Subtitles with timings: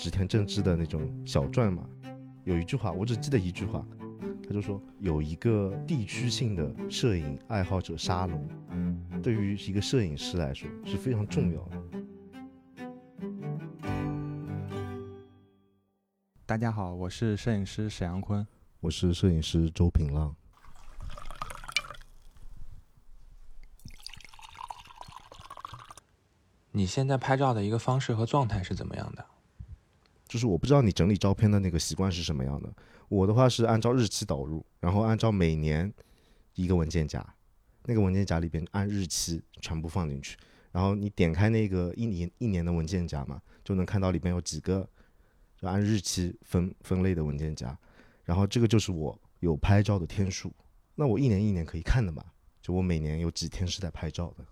[0.00, 1.86] 织田正治的那种小传嘛，
[2.44, 3.84] 有一句话我只记得一句话，
[4.42, 8.48] 他就说有一个地区性的摄影爱好者沙龙，
[9.22, 11.82] 对于一个摄影师来说是非常重要的。
[16.46, 18.46] 大家好，我是摄影师沈阳坤。
[18.80, 20.34] 我是摄影师周平浪。
[26.70, 29.26] 你现在拍照的一个方式和状态是怎么样的？
[30.30, 32.72] 就是我不知道你整理照片的那个习惯是什么样的。
[33.08, 35.92] 我的话是按照日期导入，然后按照每年
[36.54, 37.34] 一个文件夹，
[37.86, 40.36] 那个文件夹里边按日期全部放进去，
[40.70, 44.88] 然后你点开那个一年一年的文件夹嘛，就能看到里边有几个
[45.60, 47.76] 就按日期分分类的文件夹，
[48.24, 50.52] 然后这个就是我有拍照的天数。
[50.94, 52.24] 那我一年一年可以看的嘛，
[52.62, 54.44] 就我每年有几天是在拍照的。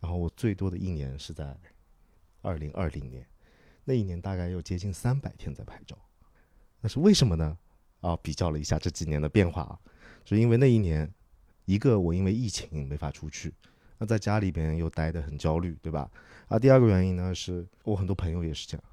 [0.00, 1.56] 然后我最多的一年是在
[2.42, 3.26] 二零二零年，
[3.84, 5.96] 那一年大概有接近三百天在拍照，
[6.80, 7.58] 那是为什么呢？
[8.00, 9.78] 啊，比较了一下这几年的变化啊，
[10.24, 11.12] 是因为那一年，
[11.66, 13.54] 一个我因为疫情没法出去，
[13.98, 16.10] 那在家里边又待得很焦虑，对吧？
[16.48, 18.84] 啊，第二个原因呢，是我很多朋友也是这样，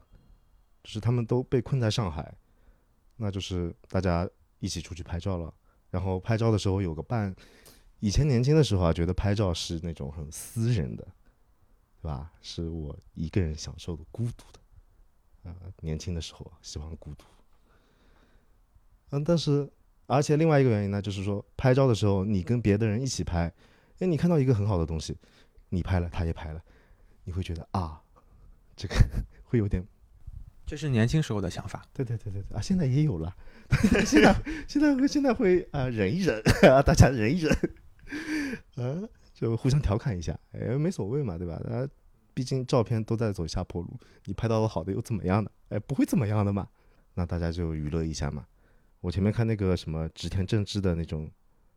[0.84, 2.36] 就是他们都被困在上海，
[3.16, 4.30] 那就是大家
[4.60, 5.54] 一起出去拍照了，
[5.90, 7.34] 然后拍照的时候有个伴。
[8.00, 11.04] 以前年轻的时候啊，觉得拍照是那种很私人的，
[12.02, 12.32] 对吧？
[12.42, 14.60] 是我一个人享受的孤独的，
[15.48, 17.26] 啊，年轻的时候喜欢孤独。
[19.12, 19.70] 嗯，但是
[20.06, 23.52] 而且另外一个原因呢，就是说拍照的时候，你跟别的人一起拍，
[24.00, 25.18] 哎，你看到一个很好的东西，
[25.70, 26.62] 你拍了，他也拍了，
[27.24, 28.02] 你会觉得啊，
[28.76, 28.96] 这个
[29.44, 29.84] 会有点，
[30.66, 31.86] 这是年轻时候的想法。
[31.94, 33.36] 对对对对对啊，现在也有了，
[34.06, 34.36] 现在
[34.68, 37.58] 现在会现在会啊忍一忍啊， 大家忍一忍。
[38.76, 41.56] 嗯，就互相调侃一下，哎，没所谓嘛，对吧？
[41.56, 41.88] 啊，
[42.38, 45.50] 毕竟照片都在走下坡路，你拍到了好的又怎么样呢？
[45.70, 46.70] 哎，不会怎么样的嘛。
[47.16, 48.46] 那大家就娱乐一下嘛。
[49.02, 51.28] 我前面看那个什么织田正治的那种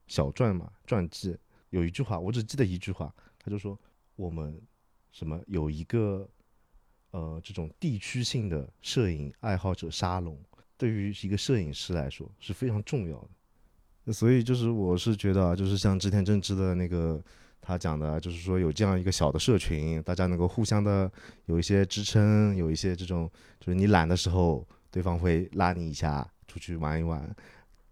[0.06, 1.34] 小传嘛，传记，
[1.70, 3.80] 有一句话，我只记得一句话，他就说
[4.16, 4.60] 我们
[5.12, 6.28] 什么有一个
[7.12, 10.38] 呃这种地区性的摄影爱好者沙龙，
[10.76, 13.18] 对于一个摄影师来说是非常重要
[14.04, 14.12] 的。
[14.12, 17.18] 所以就是我是觉得啊，就是像织田正治的那个
[17.70, 21.10] 他讲的，就是说有这样一个小的社群，大家能够互相的
[21.46, 27.34] 有一些支撑，有一些这种，就是你懒的时候，对方会拉你一下出去玩一玩，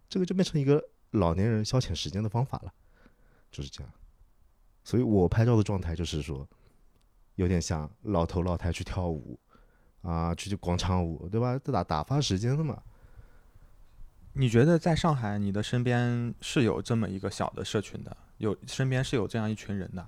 [0.08, 2.72] 这个就变成一个老年人消遣时间的方法了，
[3.52, 3.92] 就是这样。
[4.82, 6.44] 所以我拍照的状态就是说，
[7.36, 9.38] 有点像老头老太去跳舞
[10.02, 11.56] 啊，去广场舞，对吧？
[11.58, 12.82] 打打发时间的嘛。
[14.32, 18.16] 你觉得在上海，你的身边是有这么一个小的社群的？
[18.38, 20.04] 有身边是有这样一群人的？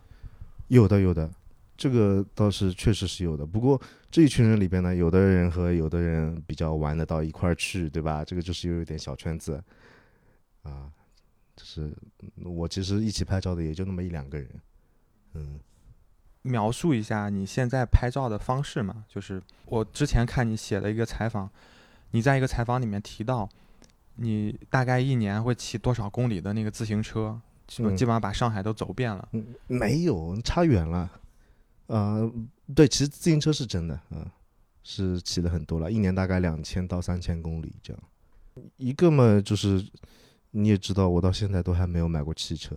[0.69, 1.31] 有的，有的，
[1.77, 3.47] 这个倒是确实是有的。
[3.47, 3.81] 不过
[4.11, 8.25] 这一群人里边呢，有的人和有的人比较玩得到一块儿去，对吧？
[8.25, 9.63] 这个就是有一点小圈子
[10.63, 10.91] 啊。
[11.55, 11.95] 就是
[12.45, 14.49] 我其实一起拍照的也就那么一两个人。
[15.35, 15.61] 嗯，
[16.43, 19.05] 描述一下你现在拍照的方式嘛？
[19.09, 21.51] 就是我之前看你写了一个采访，
[22.13, 23.49] 你在一个采访里面提到。
[24.23, 27.41] 你大概一年会骑多少公里的那个自行车？
[27.71, 29.29] 基本基本上把上海都走遍了。
[29.31, 31.09] 嗯，没有，差远了。
[31.87, 32.31] 呃，
[32.75, 34.29] 对，骑自行车是真的，嗯，
[34.83, 38.03] 是骑了很多了，一年大概两千到三千公里这样。
[38.77, 39.87] 一个嘛，就是
[40.51, 42.77] 你也知道，我到现在都还没有买过汽车。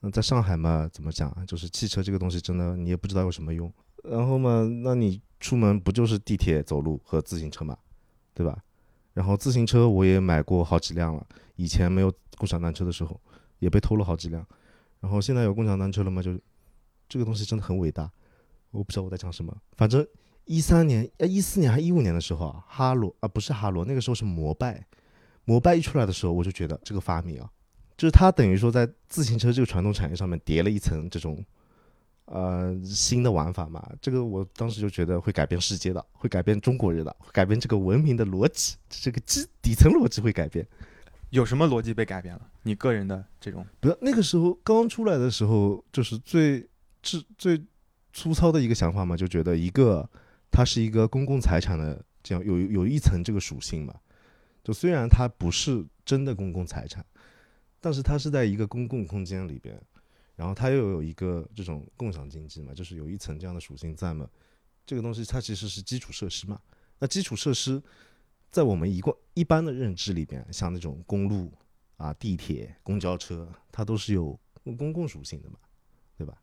[0.00, 1.34] 那在上海嘛，怎么讲？
[1.46, 3.72] 就是汽车这个东西真的你也不知道有什么用。
[4.04, 7.78] 然后嘛，那你出门不就是地铁、走路和自行车嘛，
[8.34, 8.62] 对吧？
[9.14, 13.18] 然后自行车我也买过好几辆了，以前没有共享单车的时候，
[13.62, 14.46] 也被偷了好几辆。
[15.00, 16.38] 然后现在有共享单车了嘛，就
[17.08, 18.10] 这个东西真的很伟大。
[18.72, 20.06] 我不知道我在讲什么，反正
[20.44, 24.84] 一三年、一四年还一五年的时候啊，哈罗啊不是哈罗，那个时候是摩拜。
[25.44, 27.50] 摩拜一出来的时候，我就觉得这个发明啊，
[27.96, 31.42] 就是它等于说在自行车这个传统产业上面叠了一层这种。
[32.26, 40.66] 呃，新的玩法嘛，这个我当时就觉得会改变世界的，会改变中国人的，改变这个文明的逻辑，这个基底层逻辑会改变。
[41.32, 42.50] 有什么逻辑被改变了？
[42.62, 43.66] 你个人的这种？
[43.80, 46.68] 不，那个时候刚出来的时候，就是最
[47.02, 47.66] 最最
[48.12, 50.06] 粗糙的一个想法嘛，就觉得一个
[50.50, 53.94] 它是一个公共财产的这样有有一层这个属性嘛，
[54.62, 57.04] 就虽然它不是真的公共财产，
[57.80, 59.80] 但是它是在一个公共空间里边。
[60.34, 64.28] 然后它又有一个这种共享经济嘛，就是有一层这样的属性在嘛。
[64.84, 66.58] 这个东西它其实是基础设施嘛。
[66.98, 67.80] 那基础设施
[68.52, 71.50] 在我们一贯一般的认知里边，像那种公路
[71.96, 74.38] 啊、地铁、公交车，它都是有
[74.76, 75.56] 公共属性的嘛，
[76.16, 76.36] 对吧？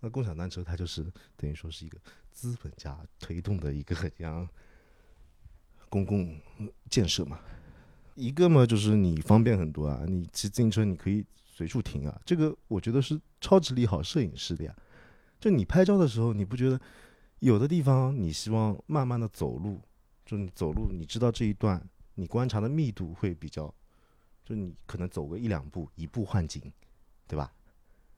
[0.00, 1.04] 那共享单车它就是
[1.36, 1.98] 等于说是一个
[2.32, 4.48] 资本家推动的一个这样
[5.88, 6.34] 公共
[6.88, 7.38] 建设嘛。
[8.14, 14.74] 一个嘛，就是你方便很多啊，你骑自行车你可以随处停啊，这个我觉得是超级利好摄影师的呀。
[15.38, 16.80] 就你拍照的时候，你不觉得
[17.40, 19.80] 有的地方你希望慢慢的走路，
[20.24, 21.82] 就你走路，你知道这一段
[22.14, 23.72] 你观察的密度会比较，
[24.44, 26.60] 就你可能走个一两步，一步换景，
[27.26, 27.52] 对吧？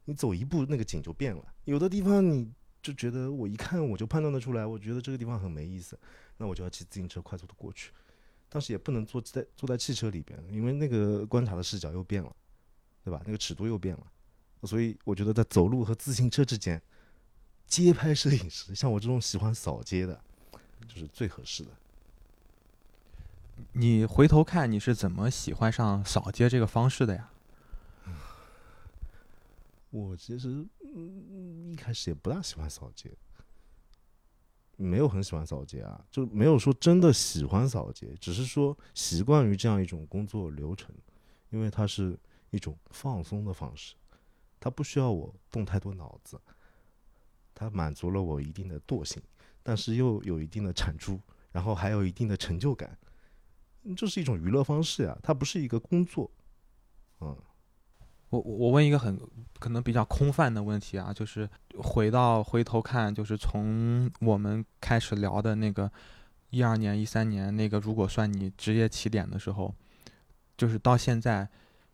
[0.04, 1.44] 你走一步那个景就变了。
[1.64, 5.98] 有的地方你就觉得我一看我就判断得出来，我觉得这个地方很没意思，
[6.36, 7.90] 那我就要骑自行车快速的过去。
[8.48, 12.34] 但是也不能坐在坐在汽车里边，因为那个观察的视角又变了，
[13.02, 13.20] 对吧？
[13.26, 14.06] 那个尺度又变了，
[14.62, 16.80] 所以我觉得在走路和自行车之间，
[17.66, 20.22] 街拍摄影师像我这种喜欢扫街的，
[20.86, 21.70] 就是最合适的。
[23.72, 27.30] 你回头看你是怎么喜欢上扫街这个方式的呀？
[29.90, 30.66] 我其实
[31.64, 33.10] 一开始也不大喜欢扫街。
[34.78, 40.94] 没有很喜欢扫街啊，就没有说真的喜欢扫街，只是说习惯于这样一种工作流程，
[41.48, 42.14] 因为它是
[42.50, 43.94] 一种放松的方式，
[44.60, 46.38] 它不需要我动太多脑子，
[47.54, 49.22] 它满足了我一定的惰性，
[49.62, 51.18] 但是又有一定的产出，
[51.52, 52.98] 然后还有一定的成就感，
[53.94, 56.30] 这是一种娱乐方式呀，它不是一个工作，
[57.20, 57.36] 嗯。
[58.30, 59.16] 我我问一个很
[59.60, 61.48] 可能比较空泛的问题啊，就是
[61.78, 65.90] 回到回头看，就是从我们开始聊的那个
[66.50, 69.72] 一二年、一三年那个，如果算你职业起点的时候，
[70.56, 71.48] 就是到现在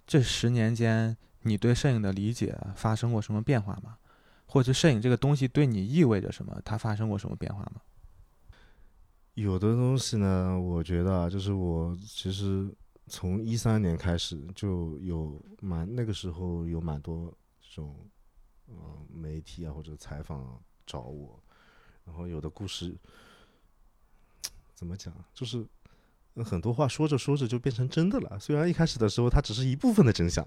[0.06, 3.98] 这十年间，你对摄影的理解发生过什么变化吗？
[4.46, 6.58] 或者摄影这个东西对你意味着什么？
[6.64, 7.82] 它发生过什么变化吗？
[9.34, 12.74] 有的东西呢，我觉得啊就是我其实。
[13.08, 18.08] 从一三年开始就有蛮那个时候有蛮多这种
[18.68, 21.38] 嗯媒体啊或者采访找我，
[22.04, 22.96] 然后有的故事
[24.72, 25.66] 怎么讲，就是
[26.36, 28.38] 很多话说着说着就变成真的了。
[28.38, 30.46] 虽然一开始的时候它只是一部分的真相，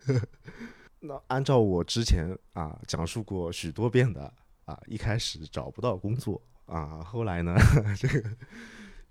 [1.00, 4.32] 那按照我之前啊讲述过许多遍的
[4.66, 7.54] 啊，一开始找不到工作啊，后来呢
[7.98, 8.36] 这个。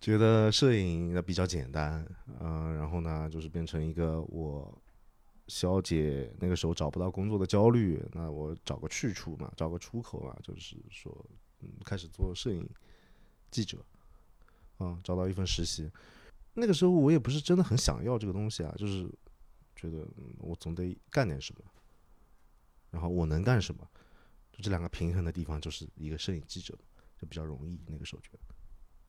[0.02, 2.06] 觉得摄影那比较简单，
[2.42, 4.78] 嗯，然后呢，就是变成一个我
[5.48, 11.26] 消解那个时候找不到工作的焦虑，那我找个去处嘛，找个出口嘛，就是说，
[11.62, 12.70] 嗯，开始做摄影
[13.50, 13.78] 记者，
[14.78, 15.90] 啊，找到一份实习。
[16.54, 19.10] 那个时候我也不是真的很想要这个东西啊，就是
[19.74, 20.06] 觉得
[20.40, 21.62] 我总得干点什么，
[22.92, 23.88] 然后我能干什么，
[24.52, 26.78] 就这两个平衡的地方，就是一个摄影记者，
[27.26, 27.80] 比较容易。
[27.88, 28.40] 那个时候觉得，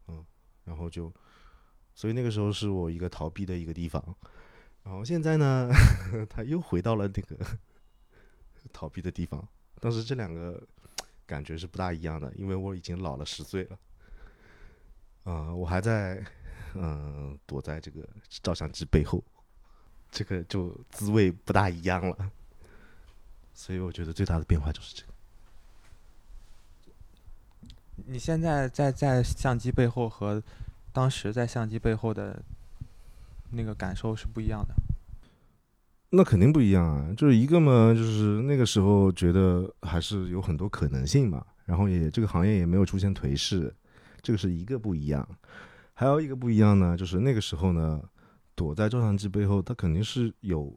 [0.09, 0.25] 嗯。
[0.65, 1.13] 然后就，
[1.95, 4.03] 所以那个时候是我一个逃避的一个地方，
[4.83, 5.71] 然后现在呢，
[6.31, 7.37] 他又回到了那个
[8.73, 9.47] 逃避的地方，
[9.79, 10.67] 但是这两个
[11.27, 13.79] 感觉是不大一样的，因为我已经老了十岁了，
[15.25, 16.25] 啊，我还在
[16.73, 18.09] 嗯躲在这个
[18.43, 19.23] 照相机背后，
[20.11, 22.33] 这个就滋味不大一样了，
[23.53, 25.14] 所以我觉得最大的变化就是这个。
[28.07, 30.43] 你现在在在相机背后和
[30.93, 32.43] 当时在相机背后的
[33.51, 34.75] 那个感受是不一样的。
[36.11, 37.13] 那肯定不一样啊！
[37.17, 43.75] 就是一个嘛，就是那个时候觉得还是有很多可能性嘛，然后也这个行业也没有出现颓势，
[44.23, 45.27] 这个是一个不一样。
[45.93, 48.01] 还有一个不一样呢，就是那个时候呢，
[48.55, 50.73] 躲在照相机背后，它肯定是有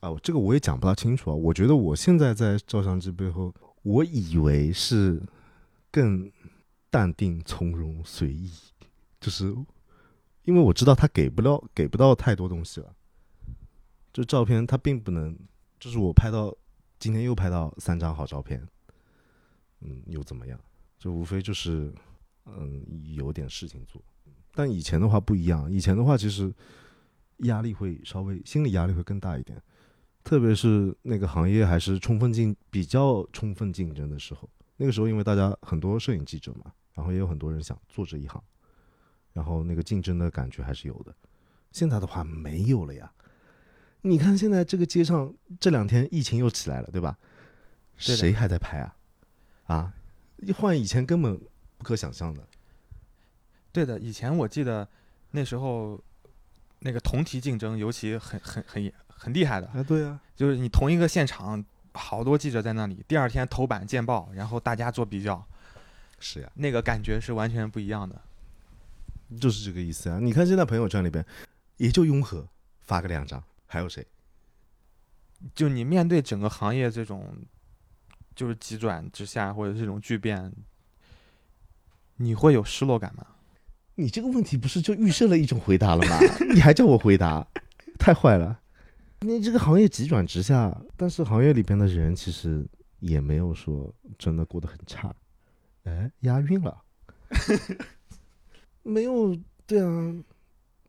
[0.00, 1.34] 啊，这个我也讲不大清楚啊。
[1.34, 5.22] 我觉得我现在在照相机背后，我以为是。
[5.90, 6.30] 更
[6.90, 8.50] 淡定、从容、随意，
[9.20, 9.54] 就是
[10.44, 12.94] 因为我知道他给不了、给不到太多东西了。
[14.12, 15.36] 就照片，他并不能，
[15.78, 16.54] 就是我拍到
[16.98, 18.66] 今天又拍到三张好照片，
[19.80, 20.58] 嗯，又怎么样？
[20.98, 21.92] 就无非就是
[22.46, 22.82] 嗯
[23.14, 24.02] 有点事情做。
[24.54, 26.52] 但以前的话不一样，以前的话其实
[27.38, 29.62] 压力会稍微心理压力会更大一点，
[30.24, 34.48] 特别是那个行业还是充分竞比较充分竞争的时候。
[34.80, 38.40] 那个时候，因为大家很多摄影记者嘛，然后也有很多人想做这一行，
[39.32, 41.12] 然后那个竞争的感觉还是有的。
[41.72, 43.12] 现在的话没有了呀。
[44.02, 47.18] 你看现在这个街上这两天疫情又起来了，对吧？
[47.96, 48.96] 谁还在拍啊？
[49.64, 49.94] 啊，
[50.54, 51.36] 换以前根本
[51.76, 52.46] 不可想象的。
[53.72, 54.88] 对的，以前我记得
[55.32, 56.00] 那时候
[56.78, 59.66] 那个同题竞争尤其很很很很厉害的。
[59.66, 61.64] 啊，对啊，就是你同一个现场。
[61.98, 65.44] 好多记者在那里，第二天头版见报，然后大家做比较，
[66.20, 68.18] 是呀，那个感觉是完全不一样的，
[69.40, 70.18] 就是这个意思啊！
[70.22, 71.24] 你看现在朋友圈里边，
[71.76, 72.46] 也就雍和
[72.80, 74.06] 发个两张，还有谁？
[75.54, 77.36] 就你面对整个行业这种，
[78.34, 80.52] 就是急转直下或者这种巨变，
[82.16, 83.26] 你会有失落感吗？
[83.96, 86.18] 你这个问题不是就预设了一种回答了吗？
[86.54, 87.46] 你还叫我回答，
[87.98, 88.60] 太坏了！
[89.20, 92.66] 你这个行业急转直下，但是行业里边的人其实
[93.00, 95.14] 也没有说真的过得很差。
[95.84, 96.82] 哎，押韵了，
[98.82, 100.24] 没有对啊，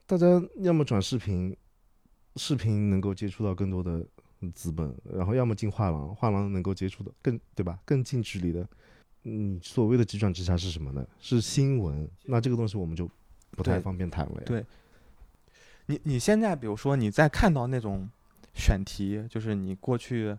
[0.06, 0.26] 大家
[0.58, 1.56] 要么转视频，
[2.36, 4.06] 视频能够接触到更多的
[4.54, 7.80] 资本，然后要么进画廊，画廊能够接触的更对吧？
[7.86, 8.68] 更近距离的。
[9.24, 11.06] 嗯，所谓的急转直下是什么呢？
[11.20, 12.10] 是新闻。
[12.26, 13.10] 那这个东西我们就
[13.52, 14.44] 不太方便谈了呀。
[14.46, 14.66] 对
[15.88, 18.10] 你你现在比如说你在看到那种
[18.54, 20.38] 选题，就是你过去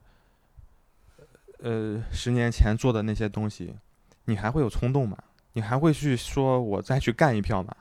[1.58, 3.74] 呃十年前做的那些东西，
[4.24, 5.16] 你还会有冲动吗？
[5.52, 7.74] 你还会去说我再去干一票吗？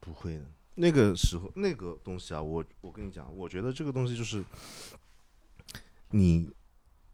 [0.00, 0.44] 不会的。
[0.74, 4.44] 那个时候那个东西啊，我我跟你讲，我觉得这个东西就是
[6.10, 6.50] 你，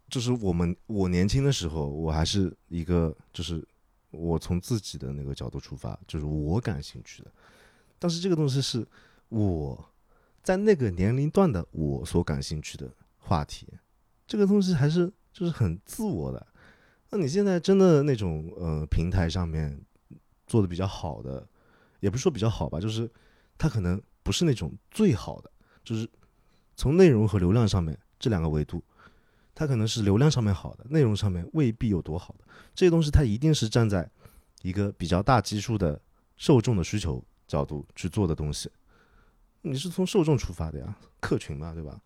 [0.08, 3.64] 就是我们我年轻的时候，我还是一个就是
[4.10, 7.30] 我从自己的那个角度出发，就是我感兴趣的。
[7.98, 8.84] 但是这个东西是
[9.28, 9.91] 我
[10.42, 13.68] 在那个年龄段的我所感兴趣的话题，
[14.26, 16.46] 这个东西还是就是很自我的。
[17.10, 19.80] 那你现在真的那种呃平台上面
[20.46, 21.46] 做的比较好的，
[22.00, 23.08] 也不是说比较好吧，就是
[23.56, 25.50] 它可能不是那种最好的，
[25.84, 26.08] 就是
[26.74, 28.82] 从内容和流量上面这两个维度，
[29.54, 32.44] 它可能是流量上面好的，内容上面未必有多好的。
[32.74, 34.10] 这些东西它一定是站在
[34.62, 36.00] 一个比较大基数的
[36.36, 38.70] 受众的需求角度去做的东西。
[39.62, 42.00] 你是从受众出发的呀，客群嘛，对吧？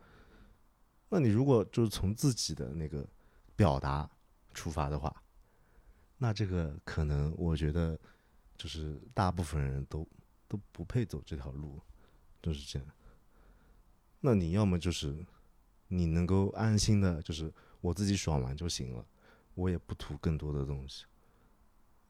[1.08, 3.06] 那你如果就是从自己的那个
[3.54, 4.08] 表达
[4.52, 5.22] 出发的话，
[6.18, 7.98] 那这个可能我觉得
[8.56, 10.06] 就是大部分人都
[10.48, 11.80] 都不配走这条路，
[12.42, 12.88] 就是这样。
[14.20, 15.24] 那你要么就是
[15.88, 19.06] 你能够安心的，就是我自己爽完就行了，
[19.54, 21.04] 我也不图更多的东西，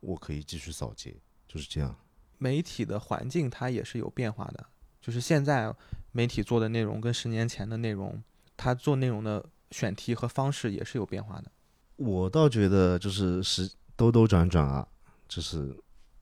[0.00, 1.15] 我可以继续扫街，
[1.47, 1.95] 就是这样。
[2.38, 4.67] 媒体的环境它也是有变化的，
[5.07, 5.73] 就是现在
[6.11, 8.21] 媒体做的内容跟十年前的内容，
[8.57, 11.53] 它做内容的选题和方式也是有变化的。
[11.95, 14.85] 我倒觉得就是时兜兜转转啊，
[15.29, 15.73] 就是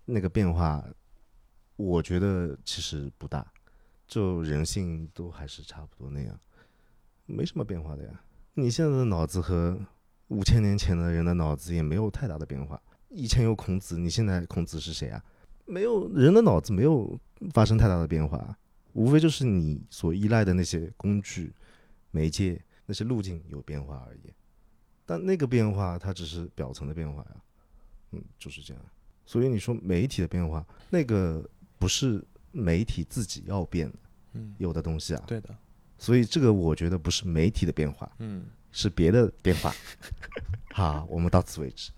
[0.05, 0.85] 那个变化，
[1.77, 3.51] 我觉得其实不大，
[4.07, 6.39] 就人性都还是差不多那样，
[7.25, 8.21] 没什么变化的呀。
[8.53, 9.81] 你现在的脑子和
[10.29, 12.79] 五千年前的人的脑子也没有太大的变化。
[13.09, 15.25] 以前有孔子，你现在孔子是谁啊？
[15.65, 17.19] 没有，人的脑子没有
[17.55, 18.55] 发生太大的变化，
[18.95, 21.53] 无非就是你所依赖的那些工具、
[22.11, 24.33] 媒介、那些路径有变化而已。
[25.07, 27.37] 但那个变化它只是表层的变化呀，
[28.13, 28.83] 嗯，就是这样。
[29.27, 31.47] 所以你说媒体的变化，那个
[31.79, 33.99] 不是媒体自己要变的，
[34.33, 35.23] 嗯，有的东西啊。
[35.27, 35.55] 对的，
[35.99, 39.73] 所以这个我觉得不是媒体的变化，嗯，是别的变化。
[40.73, 41.91] 好，我们到此为止。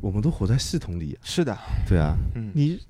[0.00, 1.56] 我们都活在系统里，是的，
[1.88, 2.80] 对啊，嗯，你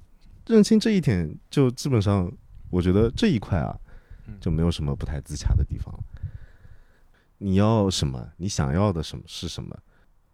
[0.47, 2.33] 认清这一点，就基本上，
[2.73, 3.79] 我觉得这一块啊
[4.27, 6.01] 嗯，就没有什么不太自洽的地方了。
[7.37, 8.33] 你要什么？
[8.39, 9.77] 你想要的什么是什么？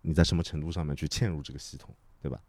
[0.02, 1.92] 你在什么程度上面去嵌入这个系统，
[2.23, 2.40] 对吧？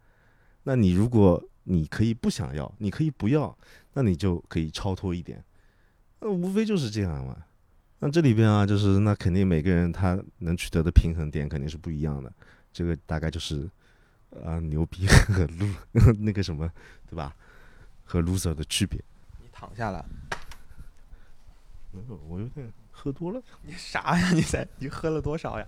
[0.62, 3.56] 那你如果你可以不想要，你可以不要，
[3.94, 5.42] 那你就可以超脱一点。
[6.20, 7.36] 那无非就是这样嘛。
[7.98, 12.32] 那这里边啊，就是那肯定每个人他能取得的平衡点肯定是不一样的。
[12.72, 13.68] 这个大概就是
[14.44, 15.66] 啊、牛逼和 路
[16.20, 16.70] 那个什么，
[17.08, 17.34] 对吧？
[18.04, 19.02] 和 loser 的区别。
[19.60, 20.04] 你躺下了，
[21.92, 23.42] 没有，我有点喝多了。
[23.62, 24.30] 你啥呀？
[24.32, 25.66] 你在你喝了多少呀？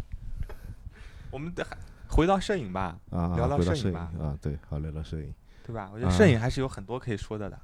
[1.30, 1.76] 我们得还
[2.08, 5.32] 回到摄影吧，啊，聊聊摄影吧啊，对，好聊聊摄影
[5.64, 5.90] 对吧？
[5.92, 7.58] 我觉得摄影还是有很多可以说的的，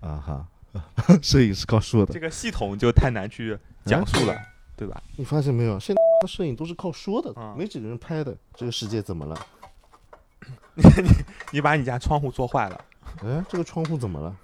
[0.00, 0.48] 啊哈，
[1.22, 2.20] 摄影是靠说的这。
[2.20, 4.36] 个系统就太难去讲述了，
[4.76, 5.02] 对吧？
[5.16, 5.78] 你发现没有？
[5.80, 8.36] 现在的摄影都是靠说的，啊没几个人拍的。
[8.54, 9.46] 这个世界怎么了？
[11.52, 12.84] 你把你家窗户做坏了。
[13.22, 14.36] 哎，这个窗户怎么了？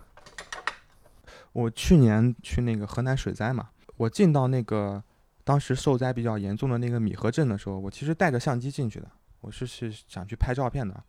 [1.53, 5.03] 我去年去那个河南水灾嘛，我进到那个
[5.43, 11.03] 当时受灾比较严重的那个米河镇的时候，我其实带着相机进去的，我是是想去拍照片的。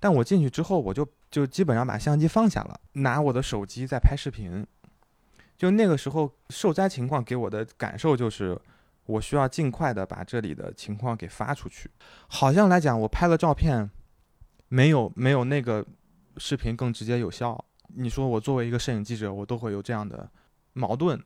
[0.00, 4.66] 但我进去之后，我就就基本上把相机放下了，拿我的手机在拍视频。
[5.56, 8.60] 就那个时候受灾情况给我的感受就是，
[9.06, 11.88] 我需要尽快的把这里的情况给发出去。
[12.26, 13.88] 好像来讲，我拍了照片，
[14.68, 15.86] 没有没有那个
[16.36, 17.64] 视频更直接有效。
[17.88, 20.30] 你说我作为一个摄影记者，我都会有这样的
[20.72, 21.20] 矛盾。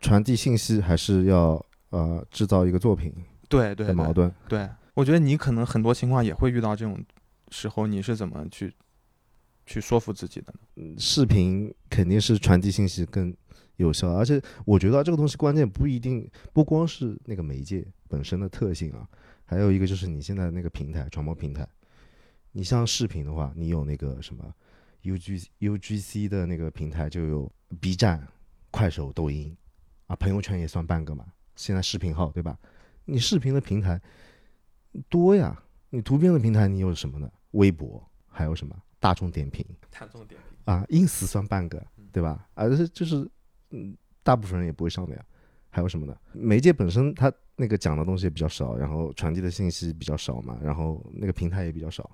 [0.00, 3.12] 传递信息还是要呃制造一个作品
[3.48, 4.32] 对对矛盾。
[4.48, 6.98] 对，我觉得你可能很多情况也会遇到这种
[7.50, 8.72] 时候，你是怎么去
[9.66, 10.60] 去说服自己的呢？
[10.76, 13.34] 嗯视频肯定是传递信息更
[13.76, 19.06] 有效，而且我觉得啊这个东西关键不一定不光是那个媒介本身的特性啊，
[19.44, 21.68] 还有一个就是你现在那个平台传播平台。
[22.52, 24.44] 你像视频的话，你有那个什么
[25.02, 28.26] U G U G C 的那个平台就有 B 站、
[28.70, 29.56] 快手、抖音，
[30.06, 31.26] 啊，朋友圈也算半个嘛。
[31.56, 32.58] 现在视频号对吧？
[33.04, 34.00] 你视频的平台
[35.08, 37.30] 多呀，你图片的平台你有什么呢？
[37.52, 42.48] 微博，还有什么大众点评大众点评，啊，ins 算半个对吧？
[42.54, 43.28] 啊，这就是
[43.70, 45.24] 嗯，大部分人也不会上的呀。
[45.70, 46.16] 还有什么呢？
[46.32, 52.10] 媒介本身它那个讲的东西也比较少，然后传递的信息比较少嘛，然后那个平台也比较少，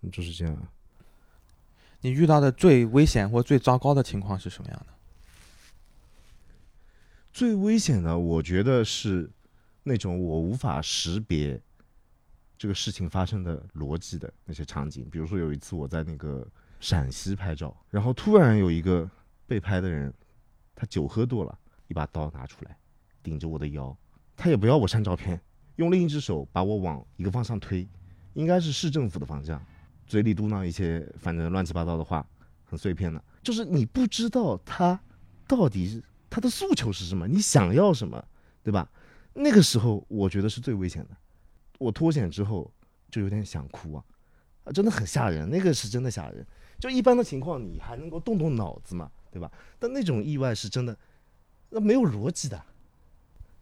[0.00, 0.68] 嗯就是这样。
[2.06, 4.94] 你遇到的最危险或最糟糕的情况是什么样的？
[7.32, 9.28] 最危险的，我觉得是
[9.82, 11.60] 那种我无法识别
[12.56, 15.04] 这个事情发生的逻辑的那些场景。
[15.10, 16.46] 比如说有一次我在那个
[16.78, 19.10] 陕西拍照，然后突然有一个
[19.44, 20.14] 被拍的人，
[20.76, 21.58] 他酒喝多了，
[21.88, 22.78] 一把刀拿出来，
[23.20, 23.96] 顶着我的腰，
[24.36, 25.40] 他也不要我删照片，
[25.74, 27.84] 用另一只手把我往一个方向推，
[28.34, 29.60] 应该是市政府的方向，
[30.06, 32.26] 嘴里嘟囔一些反正乱七八糟的话，
[32.64, 34.98] 很碎片的，就是你不知道他
[35.46, 38.24] 到底他的诉求是什么，你想要什么，
[38.62, 38.88] 对吧？
[39.34, 41.10] 那个时候我觉得是最危险的。
[41.78, 42.72] 我脱险之后
[43.10, 44.04] 就有点想哭啊，
[44.64, 46.46] 啊，真的很吓人，那个是真的吓人。
[46.78, 49.50] 就一般的情况你还能够动动脑子嘛，对吧？
[49.78, 50.96] 但那种意外是真的，
[51.70, 52.62] 那没有逻辑的。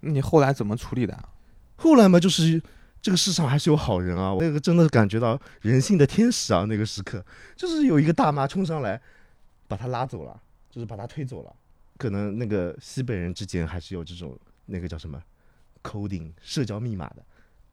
[0.00, 1.14] 你后来怎么处理的？
[1.14, 1.30] 啊
[1.76, 2.62] 后来嘛，就是
[3.04, 7.22] 这个世上还是有好人啊，我那个真的感觉到人性的天使啊，那个时刻
[7.54, 8.98] 就是有一个大妈冲上来，
[9.68, 11.54] 把他拉走了，就是把他推走了。
[11.98, 14.34] 可能那个西北人之间还是有这种
[14.64, 15.22] 那个叫什么
[15.82, 17.22] coding 社交密码的，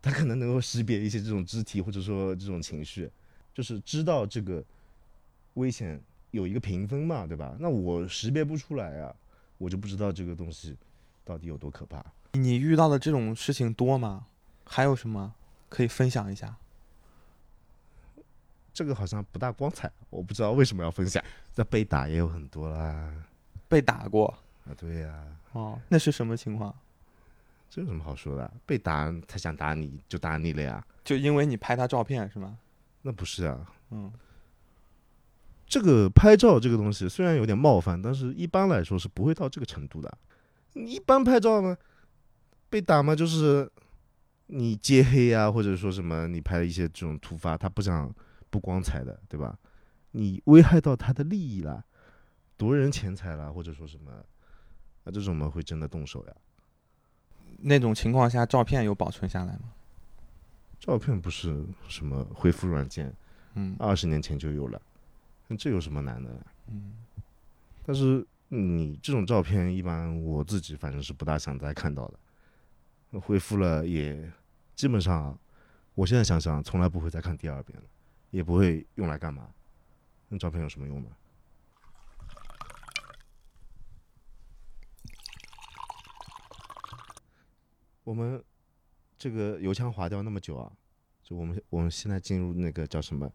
[0.01, 3.09] 他可能能够识别一些这种肢体或者说这种情绪，
[3.53, 4.61] 就是知道这个
[5.53, 5.97] 危险
[6.31, 7.55] 有一个评分嘛，对吧？
[7.57, 9.15] 那我识别不出来啊，
[9.57, 10.75] 我就不知道这个东西
[11.23, 12.03] 到底有多可怕。
[12.33, 14.25] 你遇到的这种事情多吗？
[14.73, 15.35] 还有什么
[15.67, 16.55] 可以分享一下？
[18.73, 21.21] 这个好像不大光彩，我不知道为什么要分享。
[21.55, 23.13] 那被打也有很多啦，
[23.67, 24.33] 被打过
[24.65, 26.73] 啊，对呀、哦，那是什么情况？
[27.69, 28.49] 这有什么好说的？
[28.65, 30.81] 被打他想打你就打你了呀？
[31.03, 32.57] 就因为你拍他照片是吗？
[33.01, 34.09] 那不是啊，嗯，
[35.67, 40.17] 这个拍照这个东西虽然有点冒犯，但是一般来说是不会到这个程度的。
[40.73, 41.77] 你一般拍照呢，
[42.69, 43.69] 被打嘛就是
[44.53, 48.13] 你揭黑啊，或者说什么你拍了一些这种突发，他不想
[48.49, 49.57] 不光彩的，对吧？
[50.11, 51.85] 你危害到他的利益了，
[52.57, 54.11] 夺人钱财了，或者说什么，
[55.05, 56.35] 那这种嘛会真的动手呀。
[57.59, 59.71] 那种情况下，照片有保存下来吗？
[60.79, 63.13] 照片不是什么恢复软件，
[63.53, 64.81] 嗯二十年前就有了，
[65.47, 66.29] 那这有什么难的？
[66.67, 66.91] 嗯，
[67.85, 73.19] 但是你这种照片，一般我自己反正是不大想再看到的。
[73.19, 74.31] 恢复了也
[74.75, 75.37] 基本上，
[75.93, 77.85] 我现在想想，从来不会再看第二遍了，
[78.31, 79.49] 也不会用来干嘛。
[80.29, 81.09] 那照片有什么用呢？
[88.03, 88.43] 我们
[89.17, 90.71] 这个油腔滑调那么久啊，
[91.21, 93.31] 就我们我们现在进入那个叫什么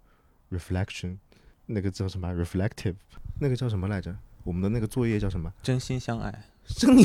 [0.50, 1.18] reflection，
[1.66, 2.96] 那个叫什么 reflective，
[3.40, 4.16] 那个叫什么来着？
[4.42, 5.52] 我们的那个作业叫什么？
[5.62, 6.50] 真心相爱。
[6.66, 7.04] 真你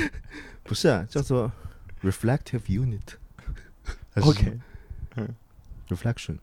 [0.64, 1.52] 不是、啊、叫做
[2.00, 3.16] reflective unit
[4.22, 4.58] OK，
[5.16, 5.34] 嗯。
[5.88, 6.36] Reflection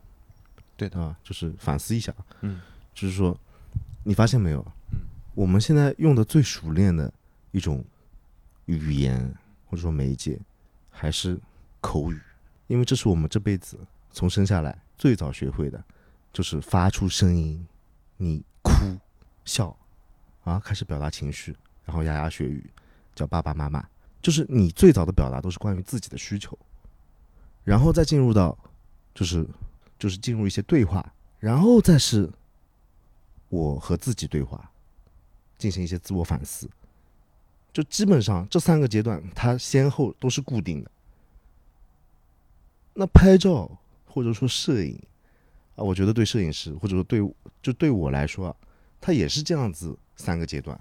[0.77, 2.61] 对的，啊，就是反思一下，嗯，
[2.93, 3.37] 就是说，
[4.05, 4.65] 你发现没有？
[4.93, 4.99] 嗯，
[5.35, 7.13] 我们现在用的最熟练的
[7.51, 7.83] 一种
[8.67, 9.19] 语言
[9.65, 10.39] 或者说媒介，
[10.89, 11.37] 还是
[11.81, 12.21] 口语，
[12.67, 13.77] 因为这是我们这辈子
[14.13, 15.83] 从生下来最早学会的，
[16.31, 17.67] 就是发出声音，
[18.15, 18.71] 你哭、
[19.43, 19.75] 笑
[20.45, 22.65] 啊，开始表达情绪，然后牙牙学语，
[23.13, 23.85] 叫爸爸妈妈，
[24.21, 26.57] 就是你最早的表达都是关于自己的需求，
[27.63, 28.57] 然后再进入到
[29.13, 29.47] 就是
[29.97, 32.31] 就是进入一些对话，然后再是
[33.49, 34.71] 我和自己对话，
[35.57, 36.69] 进行一些自我反思。
[37.71, 40.91] 就基本上这三个阶段，它先后都是固定的。
[42.93, 45.01] 那拍照或者说摄影
[45.75, 47.19] 啊，我觉得对摄影师或者说对
[47.61, 48.55] 就对我来说，
[49.01, 50.79] 它也是这样子三个阶段。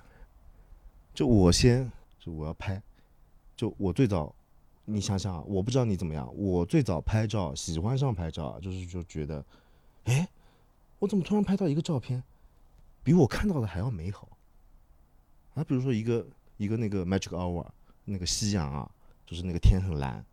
[1.14, 2.82] 就我先就我要拍，
[3.56, 4.34] 就我最早，
[4.84, 9.44] 你想想，我不知道你怎么样，我最早拍照喜欢上拍照，就是就觉得，
[10.04, 10.28] 哎，
[10.98, 12.22] 我怎么突然拍到一个照片，
[13.04, 14.28] 比我看到的还要美好
[15.54, 15.62] 啊？
[15.62, 17.64] 比如说一个一个那个 magic hour
[18.04, 18.90] 那个夕阳啊，
[19.24, 20.24] 就是那个天很蓝，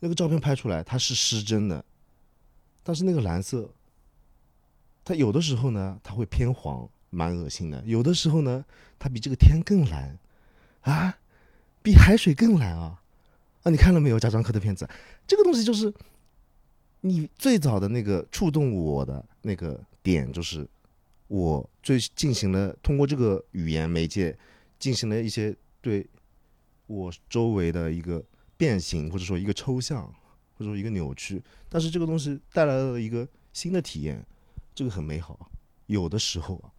[0.00, 1.82] 那个照片拍出来它是失真的，
[2.82, 3.70] 但是那个蓝色，
[5.04, 8.64] 它有的时候呢它会偏黄，蛮恶心的；有的时候呢，
[8.98, 10.18] 它比这个天更蓝
[10.82, 11.18] 啊，
[11.82, 13.02] 比海水更蓝啊！
[13.70, 14.18] 你看了没有？
[14.18, 14.88] 贾樟柯的片子，
[15.26, 15.92] 这个东西就是
[17.00, 20.68] 你最早的那个触动我的那个点，就是
[21.26, 24.36] 我最进行了通过这个语言媒介
[24.78, 26.06] 进行了一些对
[26.86, 28.24] 我周围的一个
[28.56, 30.06] 变形，或者说一个抽象，
[30.56, 34.24] 或者说一个扭曲，但是这个东西带来了一个新的体验，
[34.74, 35.50] 这个很美好。
[35.86, 36.72] 有的时候啊，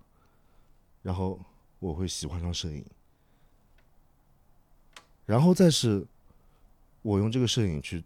[1.02, 1.40] 然后
[1.80, 2.86] 我会喜欢上摄影，
[5.26, 6.06] 然后再是
[7.02, 8.04] 我用这个摄影去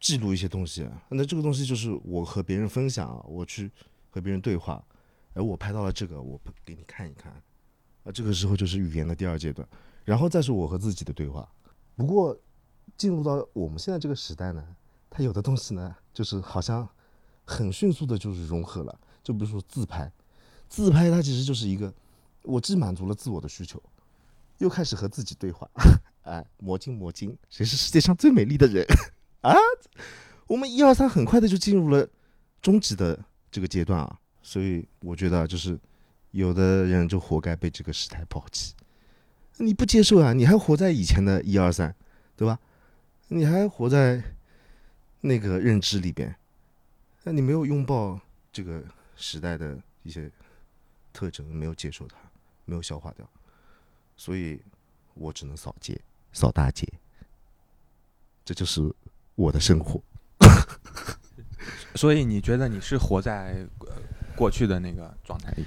[0.00, 3.70] 记录一些东西，那这个东西就是我和别人分享，我去
[4.10, 4.84] 和别人对话，
[5.32, 7.32] 而我拍到了这个，我给你看一看，
[8.02, 9.66] 啊，这个时候就是语言的第二阶段，
[10.04, 11.48] 然后再是我和自己的对话。
[11.96, 12.38] 不过
[12.96, 14.76] 进入到我们现在这个时代呢，
[15.08, 16.88] 它有的东西呢，就是好像
[17.44, 20.12] 很迅速的就是融合了，就比如说自拍，
[20.68, 21.92] 自拍它其实就是一个，
[22.42, 23.82] 我既满足了自我的需求，
[24.58, 25.68] 又开始和自己对话，
[26.24, 28.84] 哎，魔镜魔镜，谁是世界上最美丽的人
[29.40, 29.54] 啊？
[30.46, 32.06] 我们一二三很快的就进入了
[32.60, 33.18] 终极的
[33.50, 35.78] 这个阶段啊，所以我觉得就是
[36.32, 38.74] 有的人就活该被这个时代抛弃。
[39.58, 40.32] 你不接受啊？
[40.32, 41.94] 你还活在以前的一二三，
[42.36, 42.58] 对吧？
[43.28, 44.22] 你还活在
[45.20, 46.34] 那个认知里边，
[47.22, 48.20] 那你没有拥抱
[48.52, 48.82] 这个
[49.16, 50.30] 时代的一些
[51.12, 52.16] 特征，没有接受它，
[52.64, 53.28] 没有消化掉，
[54.16, 54.60] 所以
[55.14, 55.98] 我只能扫街，
[56.34, 56.86] 扫大街，
[58.44, 58.82] 这就是
[59.34, 59.98] 我的生活。
[61.96, 63.96] 所以你觉得你是活在呃
[64.36, 65.64] 过去的那个状态里？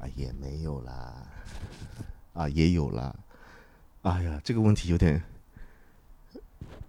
[0.00, 1.22] 啊，也没有啦，
[2.32, 3.14] 啊，也有啦。
[4.02, 5.22] 哎呀，这个问题有点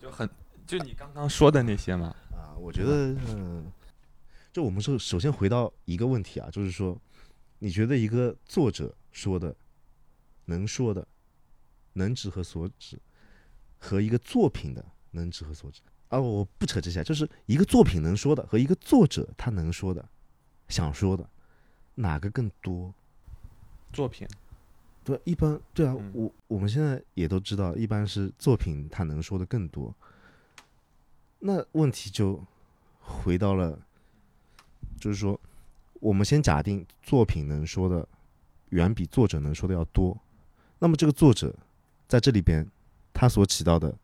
[0.01, 0.29] 就很
[0.65, 2.15] 就你刚刚说的那些嘛。
[2.31, 3.71] 啊，我觉得，嗯，
[4.53, 6.97] 就我们说，首先回到一个问题啊，就是说，
[7.59, 9.55] 你觉得一个作者说的
[10.45, 11.05] 能说的
[11.93, 12.99] 能指和所指，
[13.79, 20.07] 和一个作品的能指和所指啊，我不扯这些，就是一个作品能说的和一个作者他能说的、
[20.67, 21.29] 想说的，
[21.95, 22.93] 哪个更多？
[23.93, 24.27] 作品
[25.03, 29.93] 对，一般对啊，嗯我我们现在也都知道，一般是作品它能说的更多。
[31.39, 32.43] 那问题就
[32.99, 33.79] 回到了，
[34.99, 35.39] 就是说，
[36.01, 38.07] 我们先假定作品能说的
[38.69, 40.17] 远比作者能说的要多，
[40.79, 41.55] 那么这个作者
[42.07, 42.69] 在这里边
[43.19, 43.97] 他所起到的、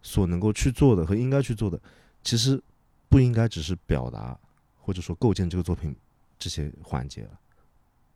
[0.00, 1.80] 所能够去做的和应该去做的，
[2.22, 2.62] 其实
[3.08, 4.38] 不应该只是表达
[4.80, 5.92] 或者说构建这个作品
[6.38, 7.40] 这些环节了，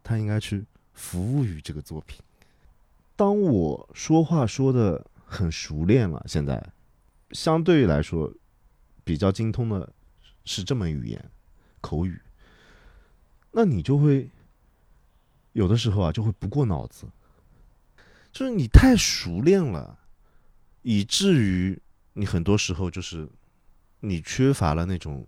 [0.01, 2.23] 他应该去服务于这个作品。
[3.17, 6.65] 当我说话说的很熟练了，现在
[7.33, 8.33] 相对于来说
[9.03, 9.93] 比较精通的
[10.45, 11.31] 是这门语言，
[11.81, 12.21] 口语。
[13.51, 14.31] 那你就会
[15.53, 17.09] 有的时候啊，就会不过脑子，
[18.35, 19.97] 就是你太熟练了，
[20.83, 21.81] 以至于
[22.15, 23.29] 你很多时候就是
[24.01, 25.25] 你缺乏了那种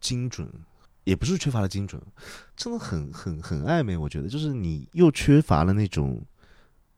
[0.00, 0.50] 精准，
[1.04, 2.00] 也不是缺乏了精准，
[2.56, 3.94] 真的很很很暧昧。
[3.94, 6.24] 我觉得就是你又缺乏了那种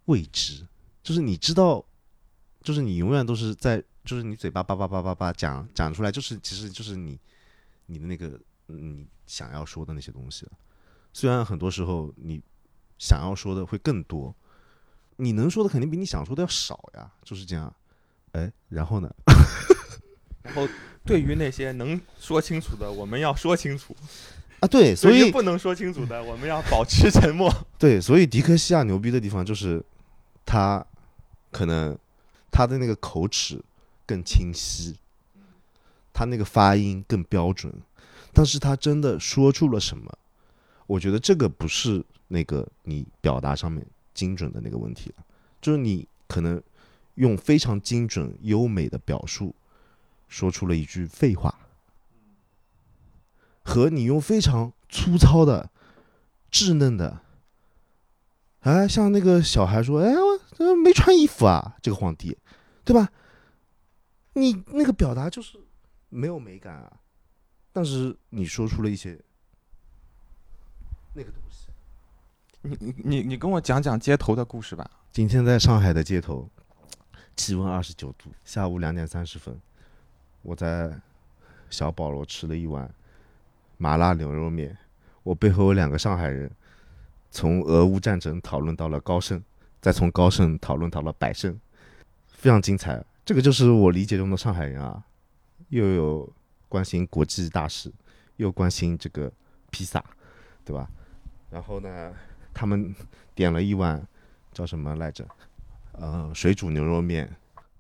[0.05, 0.65] 未知，
[1.03, 1.85] 就是你知道，
[2.63, 7.19] 就是你永远都是在，就是你嘴巴叭叭叭叭叭讲讲出来，就是其实就是你
[7.87, 10.47] 你的那个你想要说的那些东西。
[11.13, 12.41] 虽然很多时候你
[12.97, 14.33] 想要说的会更多，
[15.17, 17.73] 你能说的肯定比你想说的要少呀，就是这样。
[18.33, 19.11] 哎，然后呢？
[20.43, 20.69] 然后
[21.05, 23.95] 对于那些能说清楚的，我们要说清楚；
[24.61, 27.53] 啊，对， 所以不能说清楚的，我们要保持沉默。
[27.79, 29.83] 对，所以迪克西亚牛逼的地方就是
[30.45, 30.85] 他
[31.51, 31.97] 可能
[32.51, 33.61] 他的那个口齿
[34.07, 34.97] 更清晰，
[36.13, 37.73] 他那个发音更标准，
[38.33, 40.13] 但是他真的说出了什么？
[40.87, 43.85] 我觉得这个不是那个你表达上面
[44.17, 45.25] 精准的那个问题了，
[45.61, 46.61] 就是你可能
[47.17, 49.55] 用非常精准优美的表述
[50.27, 51.55] 说出了一句废话，
[53.63, 55.71] 和你用非常粗糙的、
[56.51, 57.21] 稚嫩的。
[58.61, 62.37] 哎，像那个小孩说：“哎，我呃没穿衣服啊，这个皇帝，
[62.85, 63.13] 对吧？”
[64.35, 65.59] 你那个表达就是
[66.09, 67.01] 没有美感啊，
[67.73, 69.19] 但是你说出了一些
[71.15, 71.69] 那个东西。
[72.67, 74.91] 你你你跟我讲讲街头的故事吧。
[75.13, 76.49] 今天在上海的街头，
[77.37, 79.57] 气温二十九度，下午两点三十分，
[80.43, 80.93] 我在
[81.71, 82.93] 小保罗吃了一碗
[83.77, 84.77] 麻辣牛肉面。
[85.23, 86.51] 我背后有两个上海人，
[87.31, 89.41] 从俄乌战争讨论到了高盛，
[89.81, 91.57] 再从高盛讨论到了百盛，
[92.27, 93.05] 非常精彩。
[93.25, 95.03] 这个就是我理解中的上海人啊，
[95.69, 96.33] 又有
[96.69, 97.93] 关心国际大事，
[98.37, 99.33] 又关心这个
[99.71, 100.05] 披萨，
[100.65, 100.91] 对吧？
[101.51, 102.13] 然后呢，
[102.57, 102.95] 他们
[103.35, 104.03] 点了一碗
[104.51, 105.29] 叫什么来着？
[105.93, 107.31] 呃，水煮牛肉面。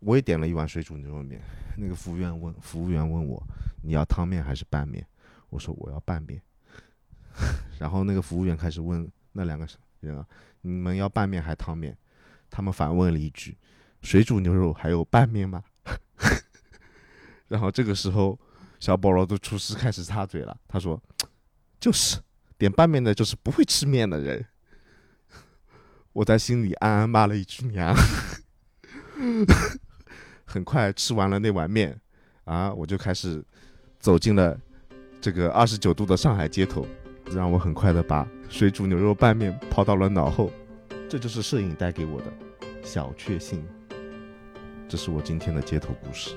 [0.00, 1.40] 我也点了一碗水煮牛肉面。
[1.78, 3.42] 那个服务员问，服务员问我，
[3.82, 5.04] 你要汤面还是拌面？
[5.48, 6.38] 我说我要拌面。
[7.80, 9.66] 然后那个服务员开始问那两个
[10.00, 10.26] 人啊
[10.60, 11.96] ：“你们要拌面还汤面？”
[12.50, 13.56] 他们反问了一句
[14.02, 15.64] ：“水煮牛肉还有拌面吗？”
[17.48, 18.38] 然后这个时候，
[18.78, 21.02] 小保罗的厨师开始插嘴了，他说
[21.80, 22.20] ：“就是
[22.58, 24.44] 点拌面的，就是不会吃面的人。”
[26.16, 27.94] 我在心里暗暗骂了一句娘。
[30.46, 32.00] 很快吃完了那碗面，
[32.44, 33.44] 啊，我就开始
[33.98, 34.58] 走进了
[35.20, 36.86] 这个二十九度的上海街头，
[37.30, 40.50] 让我很快的把水煮牛肉拌面抛到了脑后。
[41.06, 42.32] 这就是摄影带给我的
[42.82, 43.62] 小确幸。
[44.88, 46.34] 这是我今天的街头故事。